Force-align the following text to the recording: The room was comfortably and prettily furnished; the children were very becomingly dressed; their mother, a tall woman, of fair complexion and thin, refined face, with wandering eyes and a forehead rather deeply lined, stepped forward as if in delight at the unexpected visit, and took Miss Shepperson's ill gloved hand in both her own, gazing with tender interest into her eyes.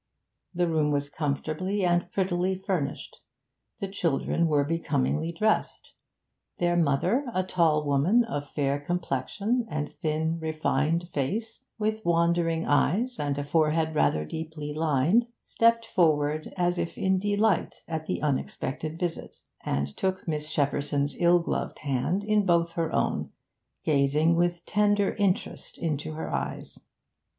The 0.55 0.67
room 0.67 0.89
was 0.89 1.09
comfortably 1.11 1.85
and 1.85 2.11
prettily 2.11 2.55
furnished; 2.55 3.17
the 3.79 3.87
children 3.87 4.47
were 4.47 4.63
very 4.63 4.79
becomingly 4.79 5.31
dressed; 5.31 5.93
their 6.57 6.75
mother, 6.75 7.27
a 7.35 7.43
tall 7.43 7.85
woman, 7.85 8.23
of 8.23 8.49
fair 8.49 8.79
complexion 8.79 9.67
and 9.69 9.87
thin, 9.91 10.39
refined 10.39 11.09
face, 11.13 11.59
with 11.77 12.03
wandering 12.03 12.65
eyes 12.65 13.19
and 13.19 13.37
a 13.37 13.43
forehead 13.43 13.93
rather 13.93 14.25
deeply 14.25 14.73
lined, 14.73 15.27
stepped 15.43 15.85
forward 15.85 16.51
as 16.57 16.79
if 16.79 16.97
in 16.97 17.19
delight 17.19 17.85
at 17.87 18.07
the 18.07 18.23
unexpected 18.23 18.97
visit, 18.97 19.43
and 19.63 19.95
took 19.95 20.27
Miss 20.27 20.49
Shepperson's 20.49 21.15
ill 21.19 21.37
gloved 21.37 21.77
hand 21.77 22.23
in 22.23 22.43
both 22.47 22.71
her 22.71 22.91
own, 22.91 23.29
gazing 23.85 24.35
with 24.35 24.65
tender 24.65 25.13
interest 25.19 25.77
into 25.77 26.13
her 26.13 26.33
eyes. 26.33 26.79